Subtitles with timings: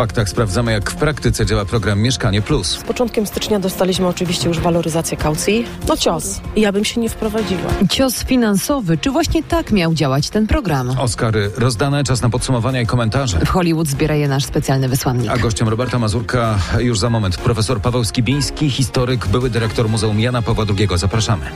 [0.00, 2.78] faktach sprawdzamy, jak w praktyce działa program Mieszkanie Plus.
[2.78, 5.66] Z początkiem stycznia dostaliśmy oczywiście już waloryzację kaucji.
[5.88, 6.40] No cios.
[6.56, 7.70] Ja bym się nie wprowadziła.
[7.90, 8.98] Cios finansowy.
[8.98, 10.90] Czy właśnie tak miał działać ten program?
[10.90, 13.38] Oscary rozdane, czas na podsumowania i komentarze.
[13.38, 15.30] W Hollywood zbiera je nasz specjalny wysłannik.
[15.30, 20.42] A gościem Roberta Mazurka już za moment profesor Paweł Skibiński, historyk, były dyrektor Muzeum Jana
[20.42, 20.88] Pawła II.
[20.94, 21.46] Zapraszamy.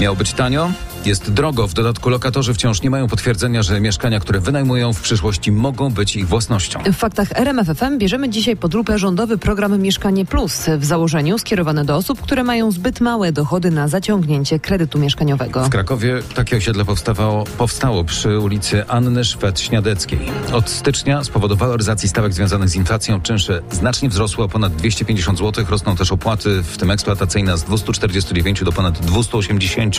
[0.00, 0.70] Miało być tanio?
[1.04, 1.68] Jest drogo.
[1.68, 6.16] W dodatku lokatorzy wciąż nie mają potwierdzenia, że mieszkania, które wynajmują w przyszłości mogą być
[6.16, 6.80] ich własnością.
[6.92, 11.96] W faktach RMFFM bierzemy dzisiaj pod lupę rządowy program Mieszkanie Plus w założeniu skierowany do
[11.96, 15.64] osób, które mają zbyt małe dochody na zaciągnięcie kredytu mieszkaniowego.
[15.64, 20.18] W Krakowie takie osiedle powstało, powstało przy ulicy Anny Szwed-Śniadeckiej.
[20.52, 25.38] Od stycznia z powodu waloryzacji stawek związanych z inflacją czynsze znacznie wzrosły o ponad 250
[25.38, 25.64] zł.
[25.68, 29.96] Rosną też opłaty, w tym eksploatacyjne z 249 do ponad 280.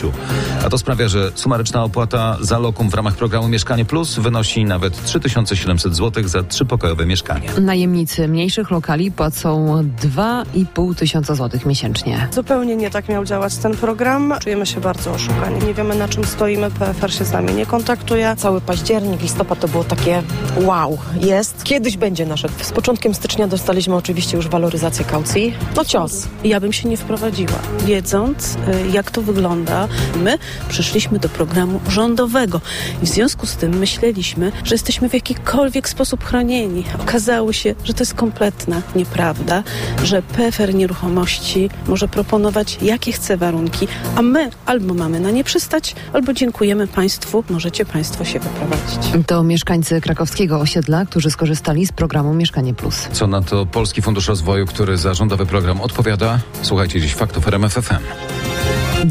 [0.64, 5.04] A to sprawia, że sumaryczna opłata za lokum w ramach programu Mieszkanie Plus wynosi nawet
[5.04, 7.48] 3700 zł za trzypokojowe mieszkanie.
[7.60, 9.66] Najemnicy mniejszych lokali płacą
[10.02, 12.28] 2,5 tysiąca złotych miesięcznie.
[12.32, 14.34] Zupełnie nie tak miał działać ten program.
[14.40, 15.66] Czujemy się bardzo oszukani.
[15.66, 16.70] Nie wiemy na czym stoimy.
[16.70, 18.34] PFR się z nami nie kontaktuje.
[18.38, 20.22] Cały październik, listopad to było takie
[20.56, 21.64] wow, jest.
[21.64, 22.48] Kiedyś będzie nasze.
[22.62, 25.54] Z początkiem stycznia dostaliśmy oczywiście już waloryzację kaucji.
[25.76, 26.28] No cios.
[26.44, 28.58] Ja bym się nie wprowadziła, wiedząc y,
[28.92, 29.88] jak to wygląda.
[30.16, 30.38] My
[30.68, 32.60] przyszliśmy do programu rządowego
[33.02, 36.84] i w związku z tym myśleliśmy, że jesteśmy w jakikolwiek sposób chronieni.
[37.00, 39.62] Okazało się, że to jest kompletna nieprawda,
[40.04, 45.94] że PFR Nieruchomości może proponować jakie chce warunki, a my albo mamy na nie przystać,
[46.12, 49.26] albo dziękujemy Państwu, możecie Państwo się wyprowadzić.
[49.26, 53.08] To mieszkańcy krakowskiego osiedla, którzy skorzystali z programu Mieszkanie Plus.
[53.12, 56.38] Co na to Polski Fundusz Rozwoju, który za rządowy program odpowiada?
[56.62, 58.04] Słuchajcie dziś faktów RMFFM.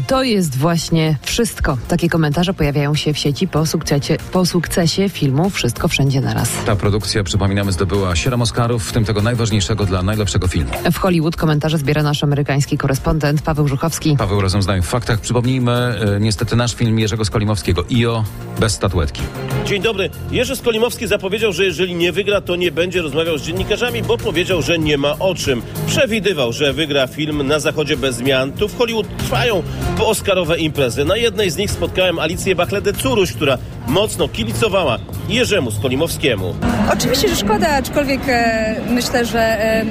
[0.06, 1.78] To jest właśnie wszystko.
[1.88, 6.50] Takie komentarze pojawiają się w sieci po sukcesie, po sukcesie filmu Wszystko Wszędzie Naraz.
[6.66, 10.70] Ta produkcja, przypominamy, zdobyła 7 Oscarów, w tym tego najważniejszego dla najlepszego filmu.
[10.92, 14.16] W Hollywood komentarze zbiera nasz amerykański korespondent Paweł Żuchowski.
[14.18, 15.20] Paweł razem z nami w faktach.
[15.20, 18.24] Przypomnijmy e, niestety nasz film Jerzego Skolimowskiego IO
[18.60, 19.22] bez statuetki.
[19.66, 20.10] Dzień dobry.
[20.30, 24.62] Jerzy Skolimowski zapowiedział, że jeżeli nie wygra, to nie będzie rozmawiał z dziennikarzami, bo powiedział,
[24.62, 25.62] że nie ma o czym.
[25.86, 28.52] Przewidywał, że wygra film na zachodzie bez zmian.
[28.52, 29.62] Tu w Hollywood trwają
[29.96, 31.04] pooskarowe imprezy.
[31.04, 36.54] Na jednej z nich spotkałem Alicję Bachledę-Curuś, która mocno kibicowała Jerzemu Skolimowskiemu.
[36.92, 39.84] Oczywiście, że szkoda, aczkolwiek e, myślę, że e,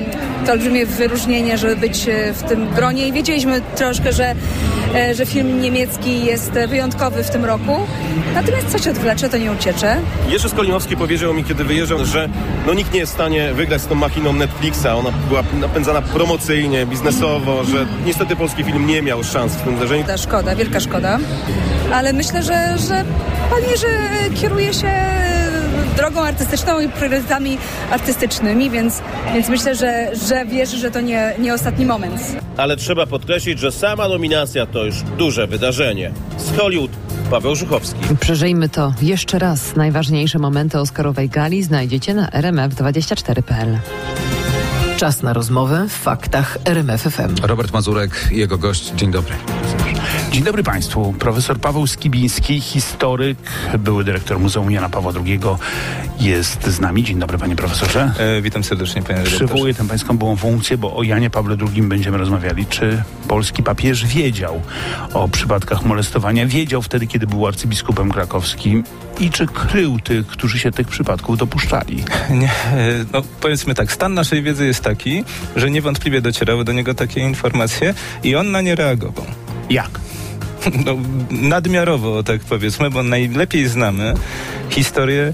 [0.45, 4.35] to olbrzymie wyróżnienie, żeby być e, w tym gronie i wiedzieliśmy troszkę, że,
[5.13, 7.75] że film niemiecki jest wyjątkowy w tym roku.
[8.33, 9.97] Natomiast co się odwlecze, to nie uciecze.
[10.29, 12.29] Jerzy Skolimowski powiedział mi, kiedy wyjeżdżał, że
[12.67, 14.85] no nikt nie jest w stanie wygrać z tą machiną Netflixa.
[14.85, 20.03] Ona była napędzana promocyjnie, biznesowo, że niestety polski film nie miał szans w tym uderzeniu.
[20.03, 21.19] Ta szkoda, wielka szkoda.
[21.93, 23.05] Ale myślę, że, że
[23.49, 23.82] pan Jerzy
[24.41, 24.91] kieruje się
[25.97, 27.57] drogą artystyczną i priorytetami
[27.91, 29.01] artystycznymi, więc,
[29.33, 32.21] więc myślę, że, że wierzy, że to nie, nie ostatni moment.
[32.57, 36.11] Ale trzeba podkreślić, że sama nominacja to już duże wydarzenie.
[36.37, 36.91] Z Hollywood
[37.31, 37.99] Paweł Żuchowski.
[38.19, 39.75] Przeżyjmy to jeszcze raz.
[39.75, 43.77] Najważniejsze momenty Oscarowej gali znajdziecie na rmf24.pl.
[44.97, 47.35] Czas na rozmowę w faktach RMFFM.
[47.43, 48.91] Robert Mazurek, jego gość.
[48.95, 49.33] Dzień dobry.
[50.33, 51.13] Dzień dobry Państwu.
[51.19, 53.37] Profesor Paweł Skibiński, historyk,
[53.79, 55.39] były dyrektor Muzeum Jana Pawła II
[56.19, 57.03] jest z nami.
[57.03, 58.11] Dzień dobry Panie Profesorze.
[58.17, 59.45] E, witam serdecznie Panie redaktorze.
[59.45, 62.65] Przywołuję tę Pańską byłą funkcję, bo o Janie Pawle II będziemy rozmawiali.
[62.65, 64.61] Czy polski papież wiedział
[65.13, 66.47] o przypadkach molestowania?
[66.47, 68.83] Wiedział wtedy, kiedy był arcybiskupem krakowskim
[69.19, 72.03] i czy krył tych, którzy się tych przypadków dopuszczali?
[72.29, 75.23] Nie, e, no powiedzmy tak, stan naszej wiedzy jest taki,
[75.55, 79.25] że niewątpliwie docierały do niego takie informacje i on na nie reagował.
[79.69, 80.12] Jak?
[80.85, 80.97] No,
[81.31, 84.13] nadmiarowo, tak powiedzmy, bo najlepiej znamy
[84.69, 85.33] historię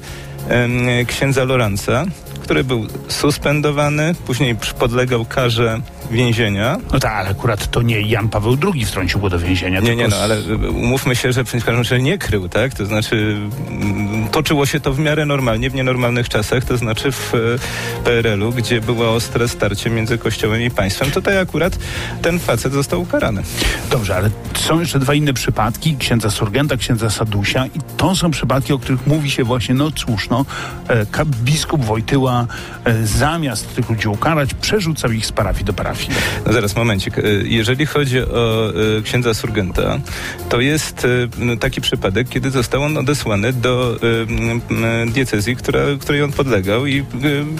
[1.07, 2.05] księdza Lorenza,
[2.49, 6.77] który był suspendowany, później podlegał karze więzienia.
[6.93, 9.79] No tak, ale akurat to nie Jan Paweł II wtrącił go do więzienia.
[9.79, 12.73] Nie, nie, no, ale umówmy się, że przecież każdym razie nie krył, tak?
[12.73, 13.37] To znaczy
[13.69, 17.37] mm, toczyło się to w miarę normalnie, w nienormalnych czasach, to znaczy w e,
[18.03, 21.11] PRL-u, gdzie było ostre starcie między Kościołem i państwem.
[21.11, 21.77] Tutaj akurat
[22.21, 23.43] ten facet został ukarany.
[23.91, 28.73] Dobrze, ale są jeszcze dwa inne przypadki, księdza Sorgenta, księdza Sadusia i to są przypadki,
[28.73, 30.45] o których mówi się właśnie, no cóż, no,
[30.87, 31.05] e,
[31.43, 32.38] biskup Wojtyła
[32.83, 36.09] e, zamiast tych ludzi ukarać, przerzucał ich z parafii do parafii.
[36.45, 37.17] No zaraz, momencik.
[37.17, 39.99] E, Jeżeli chodzi o e, księdza Surgenta,
[40.49, 41.07] to jest
[41.59, 43.97] taki przypadek, kiedy został on odesłany do
[45.07, 47.05] diecezji, która, której on podlegał i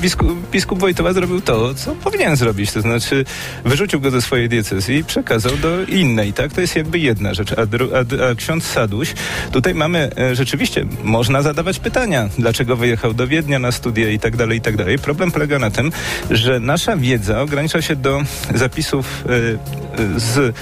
[0.02, 2.72] biskup, biskup Wojtyła zrobił to, co powinien zrobić.
[2.72, 3.26] To znaczy
[3.66, 6.54] wyrzucił go ze swojej diecezji i przekazał do innej, tak?
[6.54, 7.52] To jest jakby jedna rzecz.
[7.54, 9.14] A, a, a ksiądz Saduś,
[9.52, 14.58] tutaj mamy rzeczywiście, można zadawać pytania, dlaczego wyjechał do Wiednia na studia i tak dalej,
[14.58, 15.00] i tak dalej.
[15.00, 15.92] Problem polega na tym,
[16.32, 18.22] że nasza wiedza ogranicza się do
[18.56, 20.56] zapisów e, e, z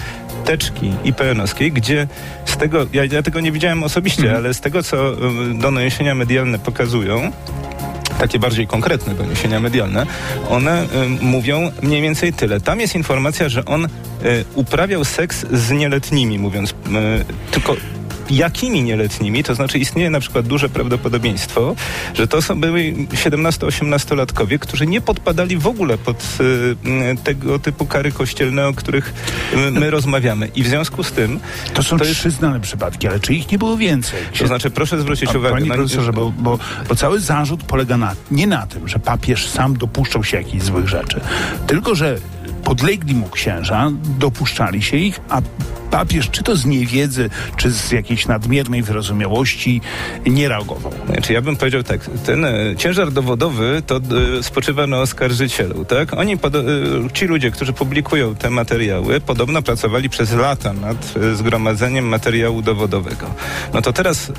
[0.45, 2.07] teczki IPN-owskiej, gdzie
[2.45, 5.15] z tego, ja, ja tego nie widziałem osobiście, ale z tego, co e,
[5.53, 7.31] doniesienia medialne pokazują,
[8.19, 10.05] takie bardziej konkretne doniesienia medialne,
[10.49, 10.87] one y,
[11.21, 12.61] mówią mniej więcej tyle.
[12.61, 13.89] Tam jest informacja, że on y,
[14.55, 16.73] uprawiał seks z nieletnimi, mówiąc y,
[17.51, 17.75] tylko
[18.29, 21.75] jakimi nieletnimi, to znaczy istnieje na przykład duże prawdopodobieństwo,
[22.13, 26.43] że to są byli 17-18-latkowie, którzy nie podpadali w ogóle pod y,
[27.13, 29.13] y, tego typu kary kościelne, o których
[29.53, 30.47] y, my rozmawiamy.
[30.55, 31.39] I w związku z tym...
[31.73, 34.19] To są to jest- trzy znane przypadki, ale czy ich nie było więcej?
[34.39, 35.55] To znaczy, proszę zwrócić A, uwagę...
[35.55, 36.59] Panie na- profesorze, bo, bo,
[36.89, 40.87] bo cały zarzut polega na, nie na tym, że papież sam dopuszczał się jakichś złych
[40.87, 41.21] rzeczy,
[41.67, 42.17] tylko że
[42.67, 45.41] podlegli mu księża, dopuszczali się ich, a
[45.91, 49.81] papież czy to z niewiedzy, czy z jakiejś nadmiernej wyrozumiałości
[50.25, 50.91] nie reagował.
[51.05, 56.13] Znaczy, ja bym powiedział tak, ten e, ciężar dowodowy to e, spoczywa na oskarżycielu, tak?
[56.13, 56.59] Oni, pod, e,
[57.13, 63.27] ci ludzie, którzy publikują te materiały, podobno pracowali przez lata nad e, zgromadzeniem materiału dowodowego.
[63.73, 64.31] No to teraz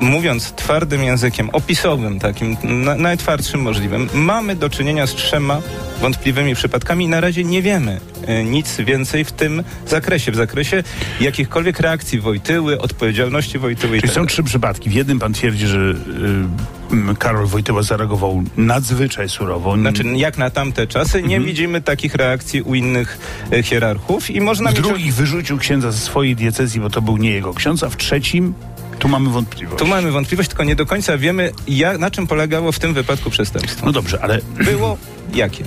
[0.00, 5.62] mówiąc twardym językiem, opisowym, takim na, najtwardszym możliwym, mamy do czynienia z trzema
[6.00, 10.82] wątpliwymi przypadkami i na razie nie wiemy e, nic więcej w tym zakresie, w zakresie
[11.20, 14.90] jakichkolwiek reakcji Wojtyły, odpowiedzialności Wojtyły i Czyli tak są trzy przypadki.
[14.90, 19.76] W jednym pan twierdzi, że y, Karol Wojtyła zareagował nadzwyczaj surowo.
[19.76, 23.18] Znaczy, jak na tamte czasy, nie widzimy takich reakcji u innych
[23.52, 24.82] e, hierarchów i można w mieć...
[24.82, 28.54] drugich wyrzucił księdza ze swojej diecezji, bo to był nie jego ksiądz, a w trzecim
[29.00, 29.78] tu mamy wątpliwość.
[29.78, 33.30] Tu mamy wątpliwość, tylko nie do końca wiemy, jak, na czym polegało w tym wypadku
[33.30, 33.86] przestępstwo.
[33.86, 34.98] No dobrze, ale Było
[35.34, 35.64] jakie?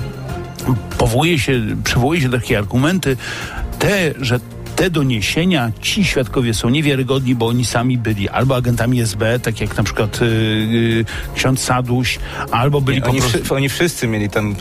[0.97, 3.17] powołuje się, przywołuje się takie argumenty,
[3.79, 4.39] te, że
[4.75, 9.77] te doniesienia, ci świadkowie są niewiarygodni, bo oni sami byli albo agentami SB, tak jak
[9.77, 11.05] na przykład y, y,
[11.35, 12.19] ksiądz Saduś,
[12.51, 13.43] albo byli po Oni, prostu...
[13.43, 14.55] wszy, oni wszyscy mieli tam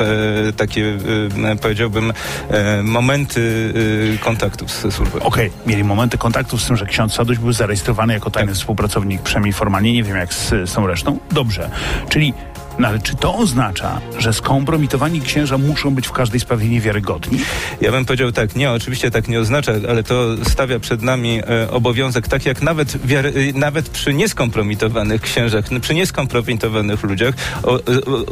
[0.48, 0.98] e, takie,
[1.44, 2.12] e, powiedziałbym,
[2.50, 3.72] e, momenty
[4.14, 5.18] e, kontaktów z służbą.
[5.20, 9.52] Okej, mieli momenty kontaktów z tym, że ksiądz Saduś był zarejestrowany jako tajny współpracownik, przynajmniej
[9.52, 11.18] formalnie, nie wiem jak z, z tą resztą.
[11.30, 11.70] Dobrze,
[12.08, 12.34] czyli
[12.82, 17.38] no ale czy to oznacza, że skompromitowani księża muszą być w każdej sprawie niewiarygodni?
[17.80, 21.70] Ja bym powiedział tak, nie, oczywiście tak nie oznacza, ale to stawia przed nami e,
[21.70, 27.78] obowiązek, tak jak nawet, wiary, e, nawet przy nieskompromitowanych księżach, przy nieskompromitowanych ludziach, o, o,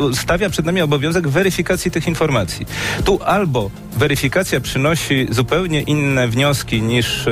[0.06, 2.67] o, stawia przed nami obowiązek weryfikacji tych informacji.
[3.05, 7.26] Tu albo weryfikacja przynosi zupełnie inne wnioski niż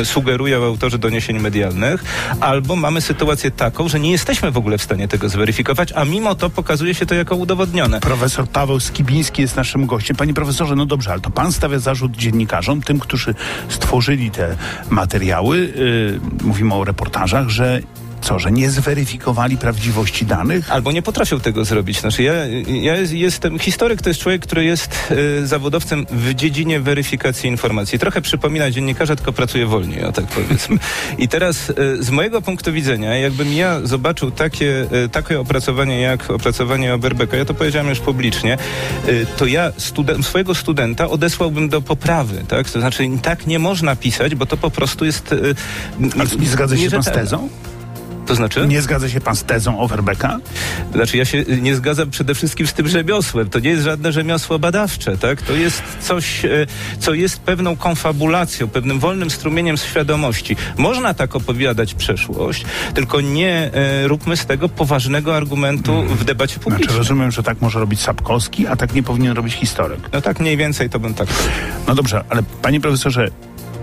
[0.00, 2.04] e, sugerują autorzy doniesień medialnych,
[2.40, 6.34] albo mamy sytuację taką, że nie jesteśmy w ogóle w stanie tego zweryfikować, a mimo
[6.34, 8.00] to pokazuje się to jako udowodnione.
[8.00, 10.16] Profesor Paweł Skibiński jest naszym gościem.
[10.16, 13.34] Panie profesorze, no dobrze, ale to pan stawia zarzut dziennikarzom, tym, którzy
[13.68, 14.56] stworzyli te
[14.90, 17.80] materiały, yy, mówimy o reportażach, że
[18.26, 20.72] co, że nie zweryfikowali prawdziwości danych?
[20.72, 22.00] Albo nie potrafią tego zrobić.
[22.00, 22.32] Znaczy ja,
[22.82, 24.98] ja jest- jestem, historyk to jest człowiek, który jest
[25.42, 27.98] e, zawodowcem w dziedzinie weryfikacji informacji.
[27.98, 30.78] Trochę przypomina dziennikarza, tylko pracuje wolniej, o tak powiedzmy.
[31.18, 36.30] I teraz e, z mojego punktu widzenia, jakbym ja zobaczył takie, e, takie opracowanie jak
[36.30, 41.82] opracowanie Oberbecka, ja to powiedziałem już publicznie, e, to ja studen- swojego studenta odesłałbym do
[41.82, 42.70] poprawy, tak?
[42.70, 45.34] To znaczy tak nie można pisać, bo to po prostu jest...
[46.20, 47.48] A nie zgadza się pan z tezą?
[48.26, 48.66] To znaczy?
[48.66, 50.38] Nie zgadza się pan z tezą Overbecka?
[50.92, 53.50] Znaczy ja się nie zgadzam przede wszystkim z tym rzemiosłem.
[53.50, 55.42] To nie jest żadne rzemiosło badawcze, tak?
[55.42, 56.48] To jest coś, e,
[56.98, 60.56] co jest pewną konfabulacją, pewnym wolnym strumieniem świadomości.
[60.76, 62.64] Można tak opowiadać przeszłość,
[62.94, 66.98] tylko nie e, róbmy z tego poważnego argumentu w debacie Znaczy publicznej.
[66.98, 70.00] rozumiem, że tak może robić Sapkowski, a tak nie powinien robić historyk.
[70.12, 71.28] No tak mniej więcej to bym tak.
[71.88, 73.28] No dobrze, ale panie profesorze,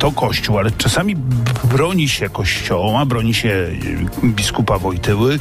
[0.03, 1.15] to Kościół, ale czasami
[1.63, 3.77] broni się Kościoła, broni się y,
[4.23, 5.39] biskupa Wojtyły,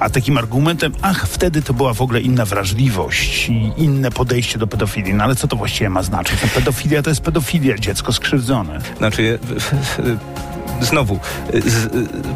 [0.00, 4.66] a takim argumentem, ach, wtedy to była w ogóle inna wrażliwość i inne podejście do
[4.66, 5.14] pedofilii.
[5.14, 6.42] No ale co to właściwie ma znaczyć?
[6.42, 8.78] No, pedofilia to jest pedofilia, dziecko skrzywdzone.
[8.98, 9.38] Znaczy, je-
[10.80, 11.18] znowu,
[11.52, 11.88] z,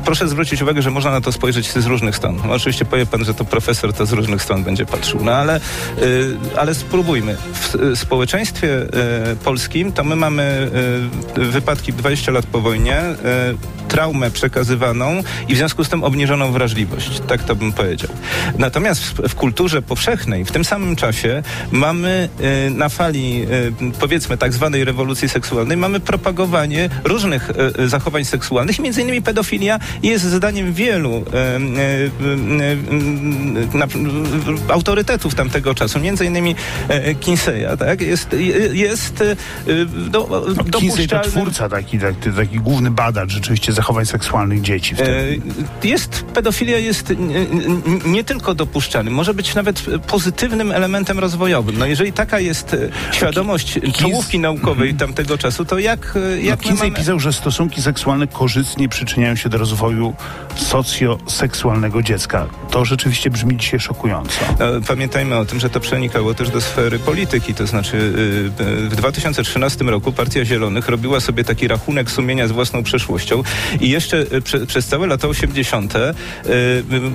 [0.05, 2.41] proszę zwrócić uwagę, że można na to spojrzeć z różnych stron.
[2.47, 5.61] No, Oczywiście powie pan, że to profesor to z różnych stron będzie patrzył, no ale,
[6.03, 7.37] y, ale spróbujmy.
[7.37, 8.83] W y, społeczeństwie
[9.33, 10.71] y, polskim to my mamy
[11.39, 16.53] y, wypadki 20 lat po wojnie, y, traumę przekazywaną i w związku z tym obniżoną
[16.53, 17.21] wrażliwość.
[17.29, 18.11] Tak to bym powiedział.
[18.59, 22.29] Natomiast w, w kulturze powszechnej w tym samym czasie mamy
[22.67, 28.79] y, na fali y, powiedzmy tak zwanej rewolucji seksualnej mamy propagowanie różnych y, zachowań seksualnych
[28.79, 31.23] między innymi pedofilia jest zdaniem wielu y,
[33.75, 33.87] y, na,
[34.69, 36.55] autorytetów tamtego czasu, między innymi
[37.21, 38.01] Kinseya, tak?
[38.01, 38.37] Jest,
[38.73, 39.25] jest
[40.11, 44.95] do, no, Kinsey to twórca, taki, taki, taki główny badacz rzeczywiście zachowań seksualnych dzieci.
[44.95, 45.41] Wtedy.
[45.83, 47.13] Jest, pedofilia jest
[48.07, 51.79] nie, tylko dopuszczalny, może być nawet pozytywnym elementem rozwojowym.
[51.79, 52.77] No jeżeli taka jest
[53.13, 54.99] świadomość czołówki naukowej mhm.
[54.99, 56.19] tamtego czasu, to jak...
[56.43, 56.99] jak no, Kinsey mamy...
[56.99, 60.15] pisał, że stosunki seksualne korzystnie przyczyniają się do rozwoju
[60.57, 62.47] socjoseksualnego dziecka.
[62.71, 64.41] To rzeczywiście brzmi dzisiaj szokująco.
[64.59, 68.13] No, pamiętajmy o tym, że to przenikało też do sfery polityki, to znaczy
[68.89, 73.43] w 2013 roku Partia Zielonych robiła sobie taki rachunek sumienia z własną przeszłością
[73.81, 75.95] i jeszcze y, prze, przez całe lata 80.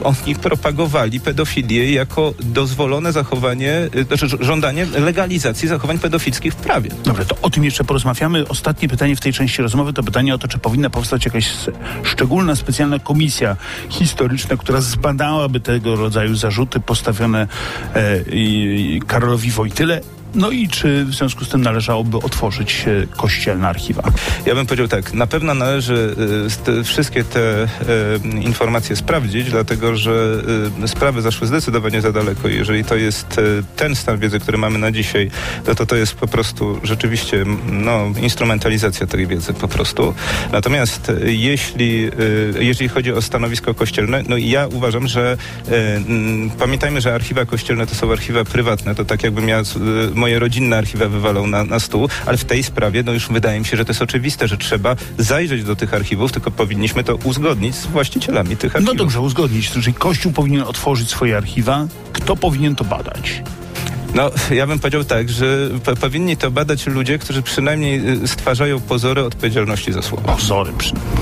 [0.04, 6.90] oni propagowali pedofilię jako dozwolone zachowanie, znaczy żądanie legalizacji zachowań pedofilskich w prawie.
[7.04, 8.48] Dobrze, to o tym jeszcze porozmawiamy.
[8.48, 11.50] Ostatnie pytanie w tej części rozmowy to pytanie o to, czy powinna powstać jakaś
[12.04, 13.56] szczególna, specjalna komisja
[13.90, 17.48] historyczna, która zbadałaby tego rodzaju zarzuty postawione
[17.96, 18.20] e,
[19.08, 20.02] Karolowi Wojtyle
[20.36, 22.86] no i czy w związku z tym należałoby otworzyć
[23.18, 24.04] kościelne archiwa?
[24.46, 26.16] Ja bym powiedział tak, na pewno należy
[26.48, 27.68] y, te, wszystkie te y,
[28.42, 30.42] informacje sprawdzić, dlatego że
[30.84, 32.48] y, sprawy zaszły zdecydowanie za daleko.
[32.48, 35.32] Jeżeli to jest y, ten stan wiedzy, który mamy na dzisiaj,
[35.68, 40.14] no to to jest po prostu rzeczywiście no, instrumentalizacja tej wiedzy po prostu.
[40.52, 42.10] Natomiast y, jeśli,
[42.60, 45.38] jeżeli chodzi o stanowisko kościelne, no ja uważam, że
[46.60, 48.96] pamiętajmy, że archiwa kościelne to są archiwa prywatne.
[48.96, 49.64] To tak jakbym ja
[50.18, 53.66] moje rodzinne archiwa wywalą na, na stół, ale w tej sprawie no już wydaje mi
[53.66, 57.76] się, że to jest oczywiste, że trzeba zajrzeć do tych archiwów, tylko powinniśmy to uzgodnić
[57.76, 58.96] z właścicielami tych archiwów.
[58.96, 59.72] No dobrze, uzgodnić.
[59.72, 61.88] Czyli Kościół powinien otworzyć swoje archiwa.
[62.14, 63.42] Kto powinien to badać?
[64.16, 65.70] No, ja bym powiedział tak, że
[66.02, 70.34] powinni to badać ludzie, którzy przynajmniej y, stwarzają pozory odpowiedzialności za słowo.
[70.36, 71.17] Pozory przynajmniej.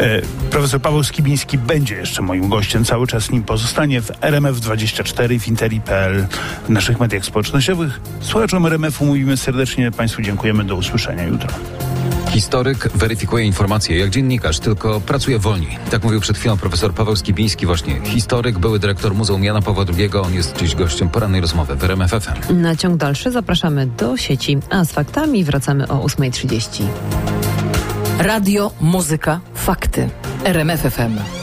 [0.00, 5.48] E, profesor Paweł Skibiński będzie jeszcze moim gościem, cały czas nim pozostanie w RMF24, w
[5.48, 6.26] Interi.pl,
[6.66, 8.00] w naszych mediach społecznościowych.
[8.20, 11.48] Słuchaczom RMF-u mówimy serdecznie, Państwu dziękujemy, do usłyszenia jutro.
[12.30, 15.78] Historyk weryfikuje informacje jak dziennikarz, tylko pracuje wolniej.
[15.90, 20.10] Tak mówił przed chwilą profesor Paweł Skibiński, właśnie historyk, były dyrektor Muzeum Jana Pawła II.
[20.22, 22.60] On jest dziś gościem porannej rozmowy w RMF FM.
[22.60, 26.82] Na ciąg dalszy zapraszamy do sieci, a z faktami wracamy o 8.30.
[28.20, 30.08] Radio, muzyka, fakty.
[30.44, 31.39] RMF FM.